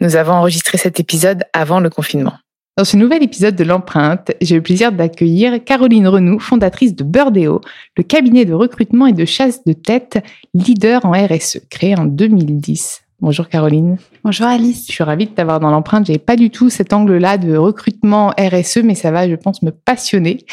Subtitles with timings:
[0.00, 2.34] nous avons enregistré cet épisode avant le confinement.
[2.76, 7.60] Dans ce nouvel épisode de l'empreinte, j'ai le plaisir d'accueillir Caroline Renoux, fondatrice de Birdeo,
[7.96, 13.04] le cabinet de recrutement et de chasse de tête leader en RSE, créé en 2010.
[13.20, 13.96] Bonjour Caroline.
[14.24, 14.86] Bonjour Alice.
[14.88, 16.06] Je suis ravie de t'avoir dans l'empreinte.
[16.06, 19.70] J'ai pas du tout cet angle-là de recrutement RSE, mais ça va, je pense, me
[19.70, 20.44] passionner.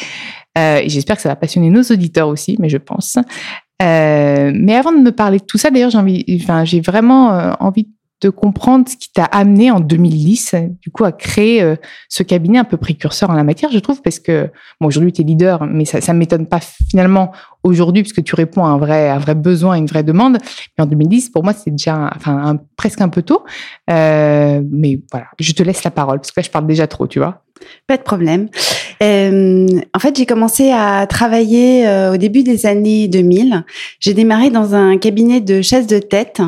[0.56, 3.18] Euh, et j'espère que ça va passionner nos auditeurs aussi, mais je pense.
[3.82, 7.32] Euh, mais avant de me parler de tout ça, d'ailleurs, j'ai envie, enfin, j'ai vraiment
[7.32, 7.90] euh, envie de
[8.28, 11.76] comprendre ce qui t'a amené en 2010, du coup, à créer euh,
[12.08, 15.22] ce cabinet un peu précurseur en la matière, je trouve, parce que, bon, aujourd'hui, tu
[15.22, 19.10] es leader, mais ça ne m'étonne pas finalement aujourd'hui, puisque tu réponds à un vrai,
[19.10, 20.38] un vrai besoin, une vraie demande.
[20.76, 23.44] Mais en 2010, pour moi, c'est déjà enfin, presque un peu tôt.
[23.90, 27.06] Euh, mais voilà, je te laisse la parole, parce que là, je parle déjà trop,
[27.06, 27.42] tu vois.
[27.86, 28.48] Pas de problème.
[29.02, 33.64] Euh, en fait, j'ai commencé à travailler euh, au début des années 2000.
[33.98, 36.40] J'ai démarré dans un cabinet de chasse de tête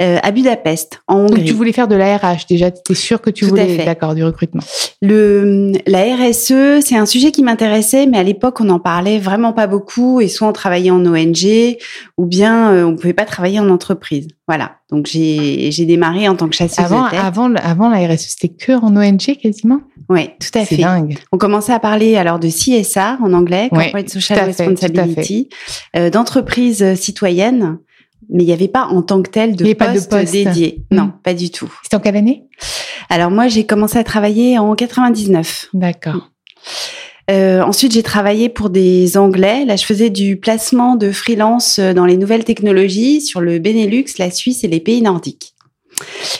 [0.00, 1.40] euh, à Budapest, en Hongrie.
[1.40, 4.14] Donc, tu voulais faire de la RH déjà Tu étais sûre que tu voulais, d'accord,
[4.14, 4.62] du recrutement
[5.00, 9.52] Le, La RSE, c'est un sujet qui m'intéressait, mais à l'époque, on n'en parlait vraiment
[9.52, 10.20] pas beaucoup.
[10.20, 11.76] Et soit on travaillait en ONG,
[12.18, 14.28] ou bien euh, on pouvait pas travailler en entreprise.
[14.48, 14.72] Voilà.
[14.92, 17.20] Donc, j'ai démarré en tant que chasseuse avant, de tête.
[17.20, 19.80] Avant, avant la RSE, c'était que en ONG quasiment?
[20.10, 20.76] Oui, tout à fait.
[20.76, 21.18] C'est dingue.
[21.32, 25.48] On commençait à parler alors de CSR en anglais, Corporate Social Responsibility,
[25.96, 27.78] euh, d'entreprises citoyennes,
[28.28, 30.84] mais il n'y avait pas en tant que tel de, poste, pas de poste dédié.
[30.90, 31.12] Non, hmm.
[31.22, 31.72] pas du tout.
[31.82, 32.44] C'était en quelle année?
[33.08, 35.68] Alors moi, j'ai commencé à travailler en 99.
[35.72, 36.30] D'accord.
[37.30, 39.64] Euh, ensuite, j'ai travaillé pour des Anglais.
[39.64, 44.30] Là, je faisais du placement de freelance dans les nouvelles technologies sur le Benelux, la
[44.30, 45.54] Suisse et les pays nordiques.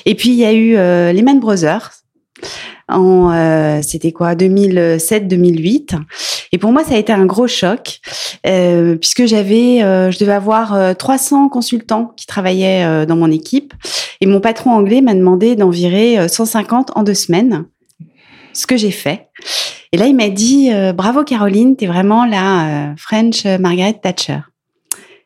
[0.07, 2.03] Et puis, il y a eu euh, Lehman Brothers
[2.89, 5.99] en euh, c'était quoi 2007-2008
[6.53, 8.01] et pour moi ça a été un gros choc
[8.47, 13.75] euh, puisque j'avais euh, je devais avoir 300 consultants qui travaillaient dans mon équipe
[14.21, 17.65] et mon patron anglais m'a demandé d'en virer 150 en deux semaines
[18.53, 19.29] ce que j'ai fait
[19.93, 24.41] et là il m'a dit bravo Caroline t'es vraiment la French Margaret Thatcher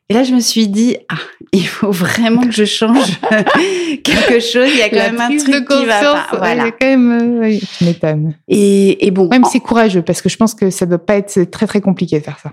[0.09, 1.17] et là, je me suis dit, ah,
[1.53, 3.19] il faut vraiment que je change
[4.05, 4.69] quelque chose.
[4.73, 6.27] Il y a quand même un truc qui va pas.
[6.37, 6.63] Voilà.
[6.63, 8.35] Il y a quand même, euh, oui, tu m'étonnes.
[8.47, 9.29] Et, et, bon.
[9.29, 12.21] Même c'est courageux parce que je pense que ça doit pas être très très compliqué
[12.21, 12.53] de faire ça.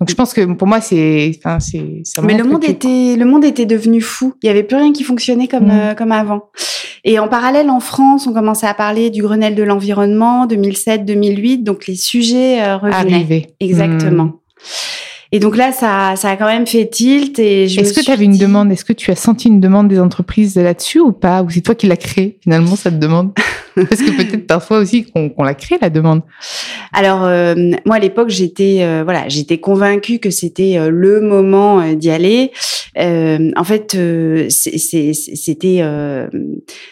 [0.00, 2.02] Donc je pense que pour moi c'est, enfin c'est.
[2.22, 4.34] Mais le monde était, le monde était devenu fou.
[4.42, 5.70] Il y avait plus rien qui fonctionnait comme mm.
[5.70, 6.50] euh, comme avant.
[7.04, 11.86] Et en parallèle, en France, on commençait à parler du Grenelle de l'environnement 2007-2008, donc
[11.86, 13.54] les sujets euh, revenaient.
[13.60, 14.24] Exactement.
[14.24, 14.32] Mm.
[15.32, 17.38] Et donc là, ça, ça a quand même fait tilt.
[17.38, 18.70] Et Est-ce que tu avais une demande?
[18.72, 21.42] Est-ce que tu as senti une demande des entreprises là-dessus ou pas?
[21.42, 23.32] Ou c'est toi qui l'as créée finalement cette demande?
[23.88, 26.22] Parce que peut-être parfois aussi qu'on l'a créée la demande.
[26.92, 27.54] Alors euh,
[27.84, 32.52] moi à l'époque j'étais euh, voilà j'étais convaincue que c'était euh, le moment d'y aller.
[32.96, 33.96] en fait
[34.48, 35.12] c'était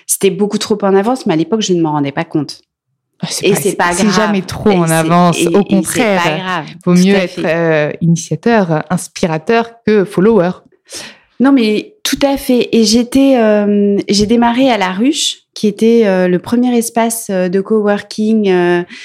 [0.07, 2.63] c'était beaucoup trop en avance, mais à l'époque je ne m'en rendais pas compte.
[3.25, 3.99] Ah, et c'est pas grave.
[3.99, 5.39] C'est jamais trop en avance.
[5.47, 10.51] Au contraire, il vaut mieux être initiateur, inspirateur que follower.
[11.39, 12.69] Non, mais tout à fait.
[12.73, 17.61] Et j'étais, euh, j'ai démarré à la ruche, qui était euh, le premier espace de
[17.61, 18.53] coworking.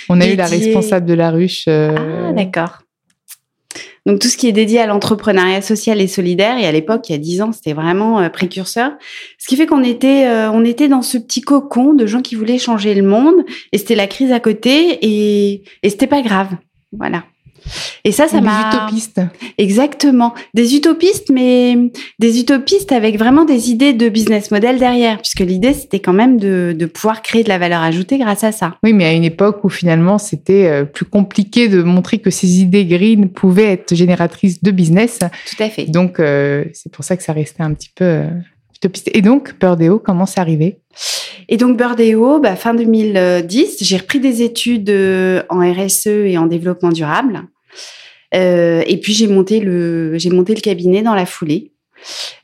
[0.10, 1.68] On a eu la responsable de la ruche.
[1.68, 2.80] Ah, d'accord.
[4.08, 7.12] Donc tout ce qui est dédié à l'entrepreneuriat social et solidaire, et à l'époque, il
[7.12, 8.94] y a dix ans, c'était vraiment euh, précurseur.
[9.38, 12.36] Ce qui fait qu'on était, euh, on était dans ce petit cocon de gens qui
[12.36, 16.48] voulaient changer le monde, et c'était la crise à côté, et, et c'était pas grave.
[16.98, 17.26] Voilà.
[18.04, 18.72] Et ça, ça m'a.
[18.72, 19.22] Des utopistes.
[19.58, 20.34] Exactement.
[20.54, 21.78] Des utopistes, mais
[22.20, 26.38] des utopistes avec vraiment des idées de business model derrière, puisque l'idée, c'était quand même
[26.38, 28.78] de, de, pouvoir créer de la valeur ajoutée grâce à ça.
[28.84, 32.62] Oui, mais à une époque où finalement, c'était euh, plus compliqué de montrer que ces
[32.62, 35.20] idées green pouvaient être génératrices de business.
[35.20, 35.86] Tout à fait.
[35.86, 38.30] Donc, euh, c'est pour ça que ça restait un petit peu euh,
[38.76, 39.10] utopiste.
[39.14, 40.80] Et donc, Birdeo, comment c'est arrivé?
[41.50, 44.90] Et donc Birdeo, bah, fin 2010, j'ai repris des études
[45.50, 47.44] en RSE et en développement durable.
[48.36, 51.72] Euh, et puis j'ai monté le j'ai monté le cabinet dans la foulée.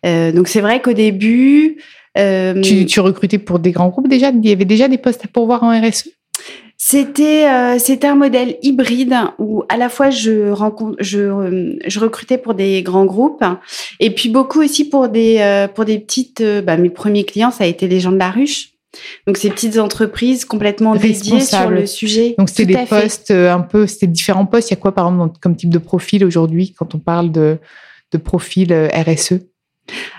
[0.05, 1.81] Euh, donc c'est vrai qu'au début,
[2.17, 4.29] euh, tu, tu recrutais pour des grands groupes déjà?
[4.29, 6.09] Il y avait déjà des postes à pourvoir en RSE.
[6.77, 12.55] C'était c'était un modèle hybride où à la fois je rencontre je je recrutais pour
[12.55, 13.45] des grands groupes
[14.01, 17.67] et puis beaucoup aussi pour des pour des petites bah, mes premiers clients ça a
[17.67, 18.72] été les gens de la ruche
[19.27, 22.35] Donc ces petites entreprises complètement dédiées sur le sujet.
[22.37, 24.69] Donc c'est des postes un peu, c'est différents postes.
[24.69, 27.57] Il y a quoi par exemple comme type de profil aujourd'hui quand on parle de,
[28.11, 29.39] de profil RSE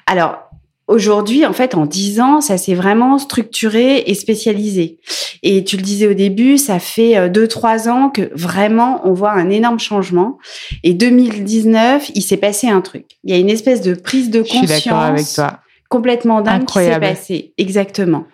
[0.07, 0.39] Alors
[0.87, 4.99] Aujourd'hui, en fait, en dix ans, ça s'est vraiment structuré et spécialisé.
[5.43, 9.15] Et tu le disais au début, ça fait euh, deux, trois ans que vraiment on
[9.15, 10.39] voit un énorme changement.
[10.83, 13.07] Et 2019, il s'est passé un truc.
[13.25, 14.69] Il y a une espèce de prise de conscience.
[14.69, 15.61] Je suis avec toi.
[15.97, 17.55] Complètement dingue qui s'est passé.
[17.59, 18.27] Exactement.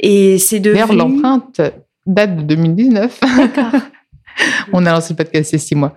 [0.00, 0.80] Et c'est devenu.
[0.80, 1.60] D'ailleurs, l'empreinte
[2.06, 3.20] date de 2019.
[3.36, 3.80] D'accord.
[4.72, 5.96] on a lancé le podcast il y a six mois.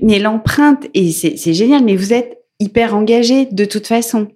[0.00, 4.28] Mais l'empreinte, et c'est génial, mais vous êtes hyper engagé de toute façon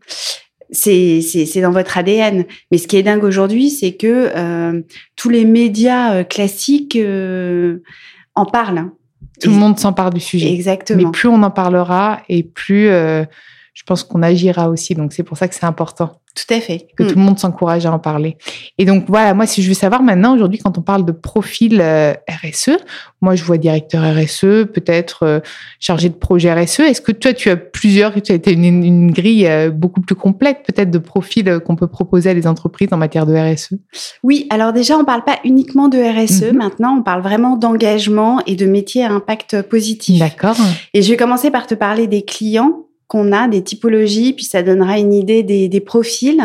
[0.73, 2.45] c'est dans votre ADN.
[2.71, 4.83] Mais ce qui est dingue aujourd'hui, c'est que euh,
[5.17, 7.83] tous les médias euh, classiques euh,
[8.35, 8.79] en parlent.
[8.79, 8.93] Hein.
[9.41, 10.53] Tout le monde s'empare du sujet.
[10.53, 11.03] Exactement.
[11.03, 12.91] Mais plus on en parlera et plus
[13.75, 14.95] je pense qu'on agira aussi.
[14.95, 16.13] Donc c'est pour ça que c'est important.
[16.35, 16.87] Tout à fait.
[16.97, 18.37] Que tout le monde s'encourage à en parler.
[18.79, 21.81] Et donc voilà, moi si je veux savoir maintenant aujourd'hui quand on parle de profil
[21.81, 22.79] euh, RSE,
[23.21, 25.41] moi je vois directeur RSE, peut-être euh,
[25.81, 26.81] chargé de projet RSE.
[26.81, 30.15] Est-ce que toi tu as plusieurs, tu as été une, une grille euh, beaucoup plus
[30.15, 33.75] complète peut-être de profils qu'on peut proposer à les entreprises en matière de RSE
[34.23, 36.53] Oui, alors déjà on parle pas uniquement de RSE.
[36.53, 36.57] Mhm.
[36.57, 40.21] Maintenant on parle vraiment d'engagement et de métier à impact positif.
[40.21, 40.57] D'accord.
[40.95, 44.63] Et je vais commencer par te parler des clients qu'on a, des typologies, puis ça
[44.63, 46.41] donnera une idée des, profils.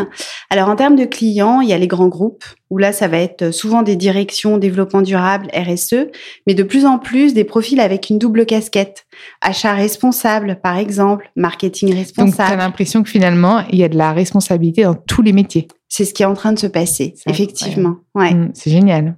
[0.50, 3.18] Alors en termes de clients, il y a les grands groupes, où là, ça va
[3.18, 6.08] être souvent des directions développement durable, RSE,
[6.48, 9.06] mais de plus en plus des profils avec une double casquette.
[9.42, 12.30] Achat responsable, par exemple, marketing responsable.
[12.30, 15.32] Donc tu as l'impression que finalement, il y a de la responsabilité dans tous les
[15.32, 15.68] métiers.
[15.88, 17.98] C'est ce qui est en train de se passer, effectivement.
[18.16, 18.34] Ouais.
[18.34, 19.16] Mmh, c'est génial.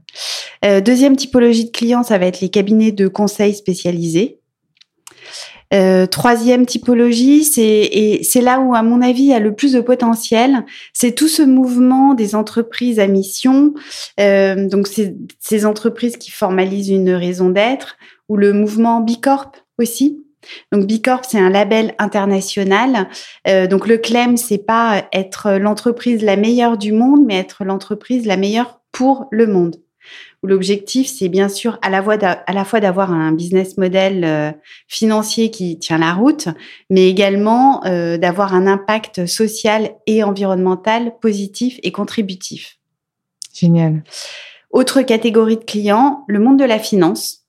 [0.66, 4.37] Euh, deuxième typologie de clients, ça va être les cabinets de conseil spécialisés.
[5.74, 9.54] Euh, troisième typologie, c'est et c'est là où, à mon avis, il y a le
[9.54, 10.64] plus de potentiel.
[10.92, 13.74] C'est tout ce mouvement des entreprises à mission.
[14.18, 17.96] Euh, donc, c'est ces entreprises qui formalisent une raison d'être,
[18.28, 20.24] ou le mouvement Bicorp aussi.
[20.72, 23.08] Donc Bicorp, c'est un label international.
[23.46, 28.24] Euh, donc le CLEM, c'est pas être l'entreprise la meilleure du monde, mais être l'entreprise
[28.24, 29.76] la meilleure pour le monde
[30.42, 32.02] où l'objectif, c'est bien sûr à la,
[32.64, 34.52] fois d'avoir un business model euh,
[34.86, 36.48] financier qui tient la route,
[36.90, 42.78] mais également euh, d'avoir un impact social et environnemental positif et contributif.
[43.52, 44.04] Génial.
[44.70, 47.47] Autre catégorie de clients, le monde de la finance.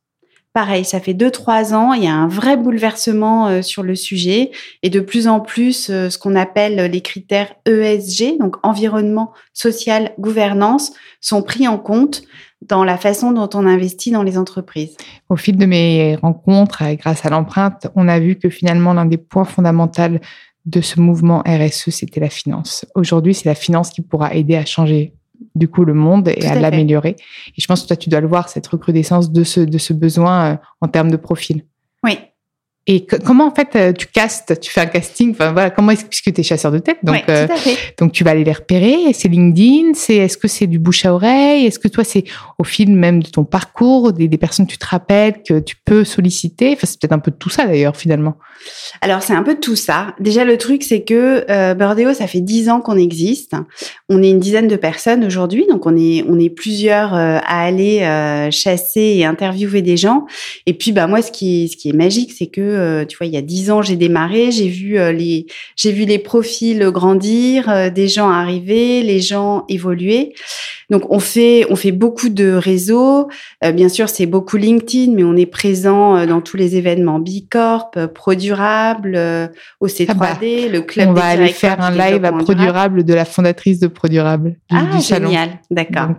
[0.53, 3.95] Pareil, ça fait deux trois ans, il y a un vrai bouleversement euh, sur le
[3.95, 4.51] sujet
[4.81, 10.93] et de plus en plus ce qu'on appelle les critères ESG, donc environnement, social, gouvernance,
[11.21, 12.23] sont pris en compte
[12.61, 14.95] dans la façon dont on investit dans les entreprises.
[15.29, 19.05] Au fil de mes rencontres, euh, grâce à l'empreinte, on a vu que finalement, l'un
[19.05, 20.19] des points fondamentaux
[20.65, 22.85] de ce mouvement RSE, c'était la finance.
[22.95, 25.13] Aujourd'hui, c'est la finance qui pourra aider à changer
[25.55, 27.15] du coup le monde et à, l'améliorer.
[27.57, 29.93] Et je pense que toi, tu dois le voir, cette recrudescence de ce, de ce
[29.93, 31.65] besoin euh, en termes de profil.
[32.03, 32.17] Oui,
[32.91, 36.05] et comment en fait euh, tu castes, tu fais un casting, enfin voilà, comment est-ce
[36.05, 37.45] puisque tu es chasseur de tête, donc euh,
[37.99, 39.13] donc tu vas aller les repérer.
[39.13, 42.23] C'est LinkedIn, c'est est-ce que c'est du bouche à oreille, est-ce que toi c'est
[42.57, 46.03] au fil même de ton parcours, des, personnes que tu te rappelles que tu peux
[46.03, 46.71] solliciter?
[46.73, 48.37] Enfin c'est peut-être un peu de tout ça d'ailleurs finalement.
[49.01, 50.15] Alors c'est un peu de tout ça.
[50.19, 53.53] Déjà le truc c'est que euh, Birdeo ça fait dix ans qu'on existe.
[54.09, 57.65] On est une dizaine de personnes aujourd'hui, donc on est on est plusieurs euh, à
[57.65, 57.99] aller
[58.51, 60.25] chasser et interviewer des gens.
[60.65, 63.27] Et puis bah moi ce qui ce qui est magique c'est que euh, tu vois,
[63.27, 65.45] il y a dix ans, j'ai démarré, j'ai vu euh, les,
[65.75, 70.33] j'ai vu les profils grandir, euh, des gens arriver, les gens évoluer.
[70.89, 73.29] Donc on fait, on fait beaucoup de réseaux.
[73.61, 78.33] bien sûr, c'est beaucoup LinkedIn, mais on est présent dans tous les événements Bicorp, Pro
[78.33, 79.15] Durable,
[79.83, 81.09] OC3D, ah bah, le club.
[81.09, 84.55] On va aller faire un live à Pro Durable de la fondatrice de Pro Durable.
[84.71, 86.09] ah génial, d'accord.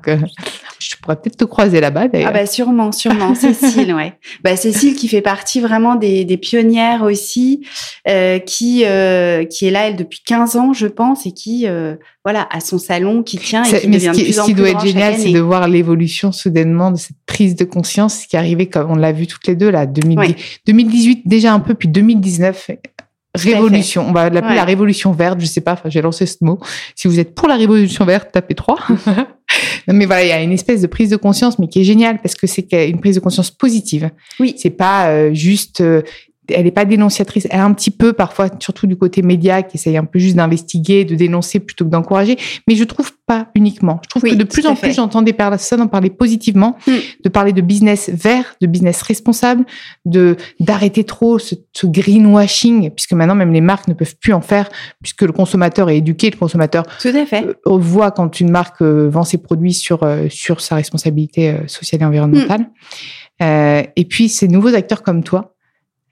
[0.80, 2.30] Je pourrais peut-être te croiser là-bas d'ailleurs.
[2.30, 3.34] Ah bah sûrement, sûrement.
[3.34, 4.14] Cécile, ouais.
[4.42, 7.66] Bah Cécile qui fait partie vraiment des, des pionnières aussi,
[8.08, 11.96] euh, qui euh, qui est là elle depuis 15 ans, je pense, et qui euh,
[12.24, 14.44] voilà a son salon qui tient et qui mais devient ce qui, de plus ce
[14.44, 18.36] qui doit être génial, c'est de voir l'évolution soudainement de cette prise de conscience qui
[18.36, 21.88] est arrivée comme on l'a vu toutes les deux là, 2018 déjà un peu, puis
[21.88, 22.70] 2019
[23.34, 24.08] Révolution.
[24.08, 25.40] On va l'appeler la révolution verte.
[25.40, 25.74] Je sais pas.
[25.74, 26.58] Enfin, j'ai lancé ce mot.
[26.96, 28.76] Si vous êtes pour la révolution verte, tapez 3.
[29.86, 32.18] mais voilà, il y a une espèce de prise de conscience, mais qui est géniale
[32.20, 34.10] parce que c'est une prise de conscience positive.
[34.40, 34.54] Oui.
[34.56, 36.02] C'est pas euh, juste euh,
[36.54, 37.46] elle est pas dénonciatrice.
[37.50, 40.36] Elle est un petit peu parfois, surtout du côté média, qui essaye un peu juste
[40.36, 42.36] d'investiguer, de dénoncer plutôt que d'encourager.
[42.68, 44.00] Mais je trouve pas uniquement.
[44.04, 46.92] Je trouve que de plus en plus, j'entends des personnes en parler positivement, mm.
[47.24, 49.64] de parler de business vert, de business responsable,
[50.04, 54.40] de d'arrêter trop ce, ce, greenwashing, puisque maintenant même les marques ne peuvent plus en
[54.40, 54.68] faire,
[55.02, 57.44] puisque le consommateur est éduqué, le consommateur Tout à fait.
[57.44, 62.02] Euh, voit quand une marque euh, vend ses produits sur euh, sur sa responsabilité sociale
[62.02, 62.66] et environnementale.
[63.40, 63.86] Mm.
[63.96, 65.54] et puis ces nouveaux acteurs comme toi,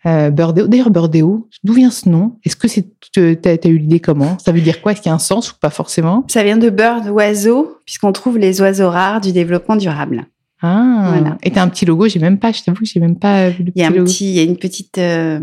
[0.06, 2.38] euh, D'ailleurs, Burdeo, d'où vient ce nom?
[2.44, 4.38] Est-ce que c'est, t'as, as eu l'idée comment?
[4.38, 4.92] Ça veut dire quoi?
[4.92, 6.24] Est-ce qu'il y a un sens ou pas forcément?
[6.28, 10.26] Ça vient de bird, oiseau, puisqu'on trouve les oiseaux rares du développement durable.
[10.60, 11.38] Ah, voilà.
[11.42, 13.72] et t'as un petit logo, j'ai même pas, je t'avoue, j'ai même pas vu le
[13.76, 15.38] il y a un Petit, il y a une petite, euh,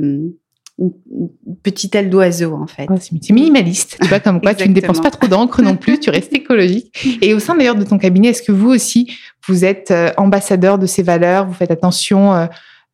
[0.78, 1.30] une
[1.64, 2.86] petite aile d'oiseau en fait.
[2.90, 6.02] Oh, c'est minimaliste, tu vois comme quoi tu ne dépenses pas trop d'encre non plus,
[6.02, 6.94] tu restes écologique.
[7.22, 9.10] Et au sein d'ailleurs de ton cabinet, est-ce que vous aussi
[9.48, 12.48] vous êtes euh, ambassadeur de ces valeurs, vous faites attention euh,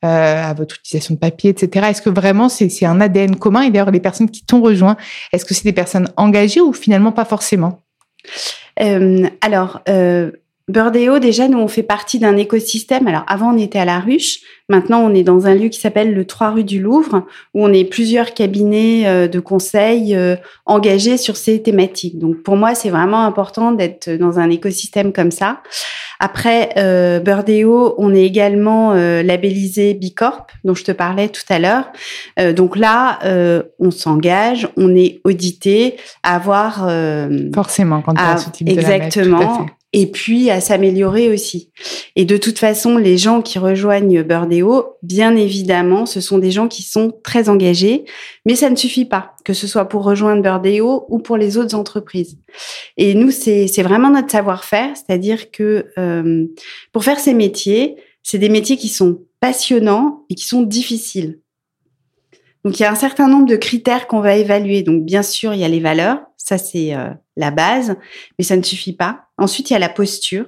[0.04, 1.88] euh, à votre utilisation de papier, etc.
[1.92, 3.62] Est-ce que vraiment c'est un ADN commun?
[3.62, 4.98] Et d'ailleurs, les personnes qui t'ont rejoint,
[5.32, 7.82] est-ce que c'est des personnes engagées ou finalement pas forcément?
[8.82, 10.32] Euh, Alors, euh,
[10.68, 13.06] Burdeo, déjà, nous, on fait partie d'un écosystème.
[13.06, 14.40] Alors, avant, on était à la ruche.
[14.70, 17.72] Maintenant, on est dans un lieu qui s'appelle le 3 rue du Louvre, où on
[17.72, 20.18] est plusieurs cabinets euh, de conseil
[20.66, 22.18] engagés sur ces thématiques.
[22.18, 25.62] Donc, pour moi, c'est vraiment important d'être dans un écosystème comme ça.
[26.24, 31.58] Après, euh, Burdeo, on est également euh, labellisé Bicorp, dont je te parlais tout à
[31.58, 31.86] l'heure.
[32.40, 33.18] Euh, donc là,
[33.80, 36.88] on s'engage, on est audité à avoir...
[37.56, 41.72] Forcément, quand à, ce type de Exactement et puis à s'améliorer aussi.
[42.16, 46.68] Et de toute façon, les gens qui rejoignent Burdeo, bien évidemment, ce sont des gens
[46.68, 48.06] qui sont très engagés,
[48.46, 51.76] mais ça ne suffit pas, que ce soit pour rejoindre Burdeo ou pour les autres
[51.76, 52.38] entreprises.
[52.96, 56.46] Et nous, c'est vraiment notre savoir-faire, c'est-à-dire que euh,
[56.94, 61.40] pour faire ces métiers, c'est des métiers qui sont passionnants et qui sont difficiles.
[62.64, 64.84] Donc il y a un certain nombre de critères qu'on va évaluer.
[64.84, 67.96] Donc bien sûr, il y a les valeurs, ça c'est euh, la base,
[68.38, 69.26] mais ça ne suffit pas.
[69.38, 70.46] Ensuite, il y a la posture.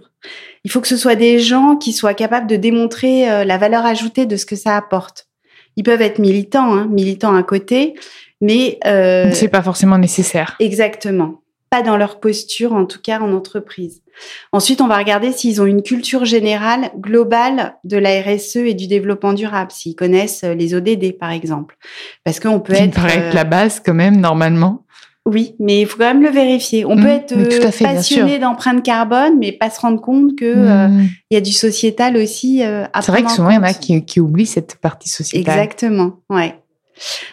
[0.64, 3.86] Il faut que ce soit des gens qui soient capables de démontrer euh, la valeur
[3.86, 5.28] ajoutée de ce que ça apporte.
[5.76, 7.96] Ils peuvent être militants, hein, militants à côté,
[8.42, 10.56] mais euh, c'est pas forcément nécessaire.
[10.60, 11.42] Exactement,
[11.74, 14.04] pas dans leur posture, en tout cas en entreprise.
[14.52, 18.86] Ensuite, on va regarder s'ils ont une culture générale globale de la RSE et du
[18.86, 21.76] développement durable, s'ils connaissent euh, les ODD par exemple,
[22.24, 22.94] parce qu'on peut être.
[22.94, 24.84] paraît la base quand même normalement.
[25.26, 26.86] Oui, mais il faut quand même le vérifier.
[26.86, 30.88] On peut mmh, être euh, passionné d'empreinte carbone, mais pas se rendre compte que euh,
[30.90, 31.10] mmh.
[31.32, 32.64] il y a du sociétal aussi.
[32.64, 35.58] Euh, c'est vrai que souvent il y en a qui, qui, oublient cette partie sociétale.
[35.58, 36.56] Exactement, ouais.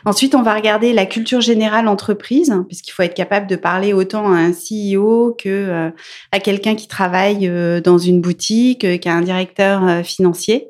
[0.04, 4.32] Ensuite, on va regarder la culture générale entreprise, puisqu'il faut être capable de parler autant
[4.32, 5.90] à un CEO que
[6.32, 7.50] à quelqu'un qui travaille
[7.82, 10.68] dans une boutique, qu'à un directeur financier.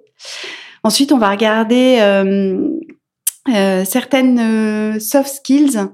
[0.83, 1.99] Ensuite, on va regarder
[3.85, 5.89] certaines soft skills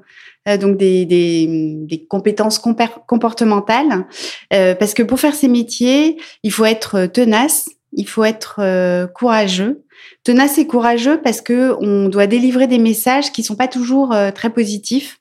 [0.48, 2.60] euh, donc des, compétences
[3.06, 4.06] comportementales,
[4.52, 9.07] euh, parce que pour faire ces métiers, il faut être tenace, il faut être euh,
[9.07, 9.85] courageux.
[10.25, 14.50] Tenace et courageux parce que on doit délivrer des messages qui sont pas toujours très
[14.50, 15.21] positifs.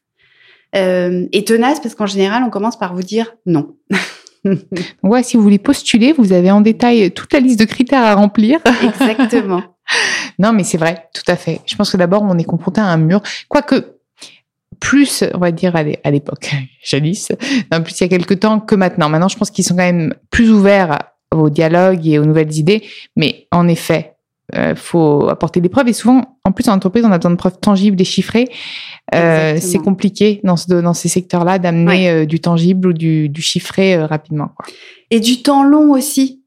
[0.73, 3.75] et tenace parce qu'en général, on commence par vous dire non.
[5.03, 8.15] ouais, si vous voulez postuler, vous avez en détail toute la liste de critères à
[8.15, 8.59] remplir.
[8.83, 9.63] Exactement.
[10.39, 11.61] non, mais c'est vrai, tout à fait.
[11.65, 13.21] Je pense que d'abord, on est confronté à un mur.
[13.49, 13.95] Quoique,
[14.79, 16.51] plus, on va dire, à l'époque,
[16.83, 17.29] jadis,
[17.83, 19.09] plus il y a quelques temps que maintenant.
[19.09, 20.99] Maintenant, je pense qu'ils sont quand même plus ouverts
[21.39, 22.83] au dialogue et aux nouvelles idées.
[23.15, 24.15] Mais en effet,
[24.53, 25.87] il euh, faut apporter des preuves.
[25.87, 28.47] Et souvent, en plus, en entreprise, on a besoin de preuves tangibles, déchiffrées.
[29.13, 33.41] Euh, c'est compliqué dans, ce, dans ces secteurs-là d'amener euh, du tangible ou du, du
[33.41, 34.49] chiffré rapidement.
[34.55, 34.65] Quoi.
[35.09, 36.43] Et du temps long aussi.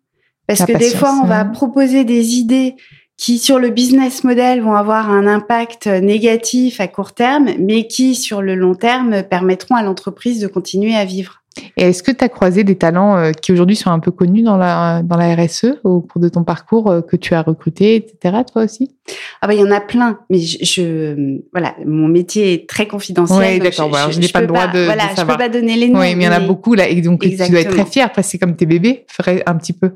[0.47, 2.75] Parce que des fois, on va proposer des idées
[3.19, 8.15] qui sur le business model vont avoir un impact négatif à court terme, mais qui
[8.15, 11.43] sur le long terme permettront à l'entreprise de continuer à vivre.
[11.77, 14.43] Et est-ce que tu as croisé des talents euh, qui aujourd'hui sont un peu connus
[14.43, 17.97] dans la, dans la RSE au cours de ton parcours euh, que tu as recruté,
[17.97, 18.95] etc., toi aussi?
[19.43, 23.55] Ah bah il y en a plein, mais je, voilà, mon métier est très confidentiel.
[23.55, 25.89] Oui, d'accord, je, je n'ai pas le droit de, voilà, je peux pas donner les
[25.89, 25.99] noms.
[25.99, 28.13] Oui, mais il y en a beaucoup là, et donc tu dois être très fier,
[28.13, 29.91] parce que c'est comme tes bébés, ferait un petit peu.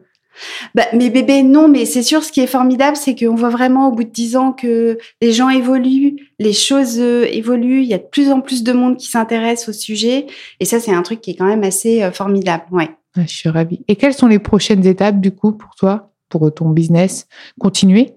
[0.74, 3.88] Bah, mes bébés, non, mais c'est sûr, ce qui est formidable, c'est qu'on voit vraiment
[3.88, 7.94] au bout de dix ans que les gens évoluent, les choses euh, évoluent, il y
[7.94, 10.26] a de plus en plus de monde qui s'intéresse au sujet,
[10.60, 12.90] et ça, c'est un truc qui est quand même assez euh, formidable, ouais.
[13.16, 13.84] Je suis ravie.
[13.88, 17.26] Et quelles sont les prochaines étapes, du coup, pour toi, pour ton business?
[17.60, 18.14] Continuer?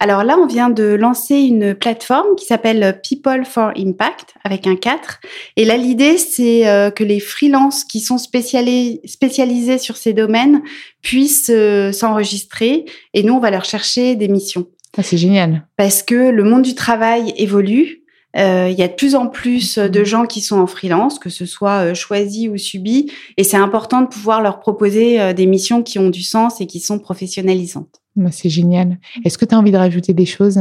[0.00, 4.76] Alors là, on vient de lancer une plateforme qui s'appelle People for Impact avec un
[4.76, 5.20] 4.
[5.56, 10.62] Et là, l'idée, c'est euh, que les freelances qui sont spécialisés sur ces domaines
[11.02, 14.66] puissent euh, s'enregistrer et nous, on va leur chercher des missions.
[14.96, 15.66] Ah, c'est génial.
[15.76, 18.02] Parce que le monde du travail évolue.
[18.36, 21.30] Euh, il y a de plus en plus de gens qui sont en freelance, que
[21.30, 25.46] ce soit euh, choisi ou subi, et c'est important de pouvoir leur proposer euh, des
[25.46, 28.02] missions qui ont du sens et qui sont professionnalisantes.
[28.18, 28.98] Bah, c'est génial.
[29.24, 30.60] Est-ce que tu as envie de rajouter des choses?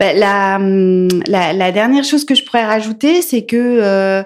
[0.00, 4.22] Bah, la, hum, la, la, dernière chose que je pourrais rajouter, c'est que euh,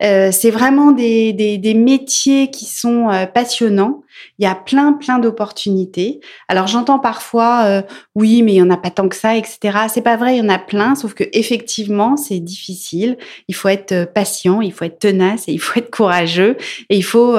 [0.00, 4.02] euh, c'est vraiment des, des, des, métiers qui sont euh, passionnants.
[4.38, 6.20] Il y a plein, plein d'opportunités.
[6.48, 7.82] Alors j'entends parfois, euh,
[8.14, 9.78] oui, mais il y en a pas tant que ça, etc.
[9.92, 13.18] C'est pas vrai, il y en a plein, sauf que effectivement, c'est difficile.
[13.48, 16.56] Il faut être euh, patient, il faut être tenace et il faut être courageux
[16.88, 17.36] et il faut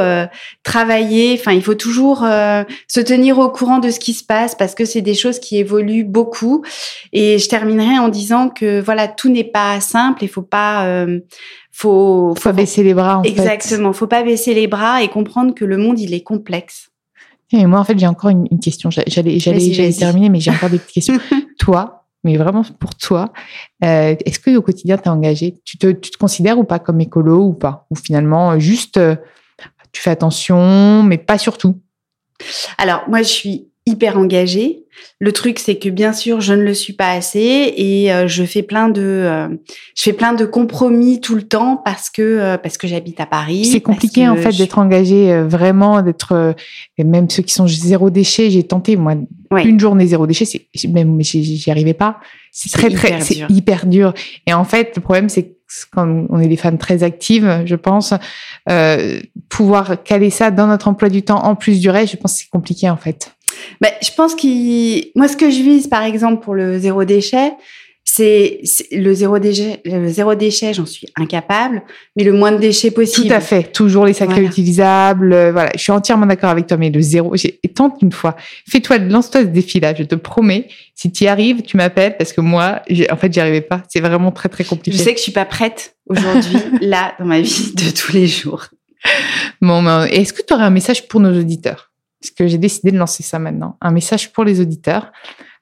[0.63, 1.37] travailler.
[1.39, 4.85] Enfin, il faut toujours se tenir au courant de ce qui se passe parce que
[4.85, 6.63] c'est des choses qui évoluent beaucoup.
[7.13, 7.47] Et je
[7.77, 10.23] terminerai en disant que voilà, tout n'est pas simple.
[10.23, 11.05] Il faut pas
[11.77, 13.19] faut, faut, baisser les bras.
[13.19, 16.89] En exactement, faut pas baisser les bras et comprendre que le monde il est complexe.
[17.51, 18.89] Et moi en fait j'ai encore une, question.
[18.89, 21.19] J'allais j'allais terminer, mais j'ai encore des petites questions.
[21.59, 23.31] toi, mais vraiment pour toi,
[23.83, 25.55] euh, est-ce que au quotidien tu es engagé?
[25.63, 27.85] Tu te, tu te considères ou pas comme écolo ou pas?
[27.91, 29.15] Ou finalement juste euh,
[29.91, 31.79] tu fais attention, mais pas surtout?
[32.77, 34.83] Alors moi je suis hyper engagée.
[35.19, 38.43] Le truc, c'est que bien sûr, je ne le suis pas assez et euh, je
[38.43, 39.47] fais plein de, euh,
[39.95, 43.25] je fais plein de compromis tout le temps parce que euh, parce que j'habite à
[43.25, 43.65] Paris.
[43.65, 46.55] C'est compliqué en fait d'être engagé vraiment, d'être
[46.97, 48.49] même ceux qui sont zéro déchet.
[48.49, 49.15] J'ai tenté moi
[49.51, 52.19] une journée zéro déchet, c'est même mais j'y arrivais pas.
[52.51, 54.13] C'est très très, c'est hyper dur.
[54.45, 55.53] Et en fait, le problème c'est
[55.91, 58.13] quand on est des femmes très actives, je pense,
[59.49, 62.39] pouvoir caler ça dans notre emploi du temps en plus du reste, je pense que
[62.39, 63.36] c'est compliqué en fait.
[63.81, 67.53] Ben, je pense qu'il, moi, ce que je vise, par exemple, pour le zéro déchet,
[68.09, 68.61] c'est
[68.91, 69.81] le zéro déchet.
[69.85, 71.83] Le zéro déchet, j'en suis incapable,
[72.15, 73.27] mais le moins de déchets possible.
[73.27, 73.71] Tout à fait.
[73.71, 75.33] Toujours les sacs utilisables.
[75.33, 76.77] Euh, voilà, je suis entièrement d'accord avec toi.
[76.77, 77.35] Mais le zéro,
[77.75, 78.35] tente une fois.
[78.67, 79.93] Fais-toi, lance-toi ce défi-là.
[79.93, 80.67] Je te promets.
[80.95, 83.83] Si tu y arrives, tu m'appelles parce que moi, en fait, j'y arrivais pas.
[83.89, 84.97] C'est vraiment très très compliqué.
[84.97, 88.25] Je sais que je suis pas prête aujourd'hui, là, dans ma vie de tous les
[88.25, 88.67] jours.
[89.61, 91.91] Bon, ben, est-ce que tu aurais un message pour nos auditeurs?
[92.21, 93.77] Parce que j'ai décidé de lancer ça maintenant.
[93.81, 95.11] Un message pour les auditeurs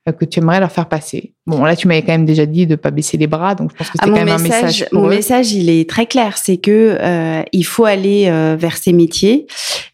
[0.08, 2.66] euh, que tu aimerais leur faire passer Bon, là, tu m'avais quand même déjà dit
[2.66, 4.88] de pas baisser les bras, donc je pense que c'est ah, quand même un message.
[4.92, 8.94] mon message, il est très clair, c'est que euh, il faut aller euh, vers ces
[8.94, 9.46] métiers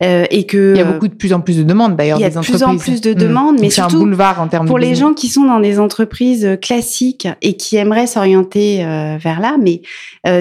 [0.03, 2.19] euh, et que il y a beaucoup de plus en plus de demandes d'ailleurs.
[2.19, 3.61] Il y a de plus en plus de demandes, mmh.
[3.61, 7.27] mais c'est un boulevard en termes pour les gens qui sont dans des entreprises classiques
[7.41, 8.77] et qui aimeraient s'orienter
[9.21, 9.57] vers là.
[9.61, 9.81] Mais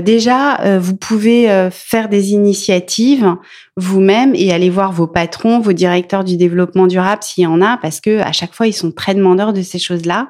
[0.03, 3.37] déjà, vous pouvez faire des initiatives
[3.81, 7.79] vous-même et aller voir vos patrons, vos directeurs du développement durable s'il y en a,
[7.79, 10.29] parce que à chaque fois ils sont très demandeurs de ces choses-là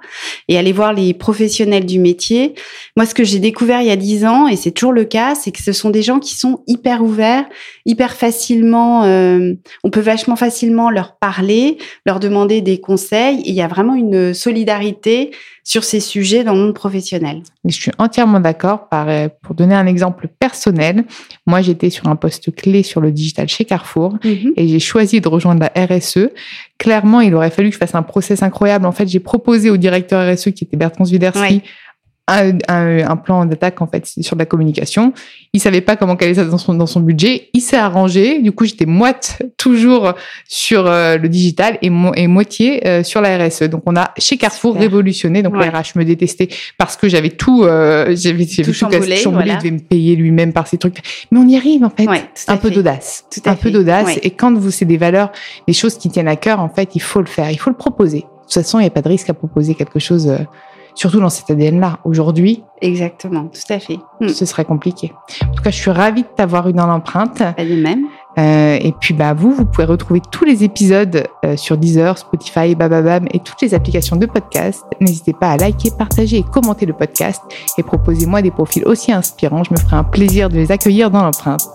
[0.49, 2.55] et aller voir les professionnels du métier.
[2.97, 5.35] Moi, ce que j'ai découvert il y a dix ans, et c'est toujours le cas,
[5.35, 7.45] c'est que ce sont des gens qui sont hyper ouverts,
[7.87, 9.55] hyper facilement, euh,
[9.85, 13.41] on peut vachement facilement leur parler, leur demander des conseils.
[13.41, 15.31] Et il y a vraiment une solidarité
[15.63, 17.43] sur ces sujets dans le monde professionnel.
[17.65, 18.89] je suis entièrement d'accord.
[18.93, 21.05] Euh, pour donner un exemple personnel,
[21.47, 24.53] moi j'étais sur un poste clé sur le digital chez Carrefour mhm.
[24.57, 26.31] et j'ai choisi de rejoindre la RSE.
[26.79, 28.87] Clairement, il aurait fallu que je fasse un process incroyable.
[28.87, 31.63] En fait, j'ai proposé au directeur RSE qui était Bertrand Zwiderski
[32.31, 35.13] un, un, plan d'attaque en fait sur la communication.
[35.53, 37.49] Il savait pas comment caler ça dans son dans son budget.
[37.53, 38.41] Il s'est arrangé.
[38.41, 40.15] Du coup, j'étais moite toujours
[40.49, 43.65] sur euh, le digital et, et moitié euh, sur la RSE.
[43.65, 45.43] Donc, on a chez Carrefour révolutionné.
[45.43, 49.23] Donc, la RH me détestait parce que j'avais tout, euh, j'avais tout, tout chamboulé.
[49.25, 50.99] Il devait me payer lui-même par ces trucs.
[51.31, 52.07] Mais on y arrive en fait.
[52.49, 54.19] un, peu d'audace, un peu d'audace.
[54.23, 55.33] Et quand vous c'est des valeurs,
[55.67, 57.51] des choses qui tiennent à cœur, en fait, il faut le faire.
[57.51, 58.21] Il faut le proposer.
[58.21, 60.39] De toute façon, il n'y a pas de risque à proposer quelque chose euh,
[61.01, 61.99] surtout dans cet ADN-là.
[62.05, 63.99] Aujourd'hui, exactement, tout à fait.
[64.21, 64.29] Hmm.
[64.29, 65.15] Ce serait compliqué.
[65.49, 67.39] En tout cas, je suis ravie de t'avoir eu dans l'empreinte.
[67.39, 68.05] De même.
[68.39, 72.75] Euh, et puis, bah, vous, vous pouvez retrouver tous les épisodes euh, sur Deezer, Spotify,
[72.75, 74.85] Bababam et toutes les applications de podcast.
[75.01, 77.41] N'hésitez pas à liker, partager et commenter le podcast
[77.79, 79.65] et proposez-moi des profils aussi inspirants.
[79.65, 81.67] Je me ferai un plaisir de les accueillir dans l'empreinte.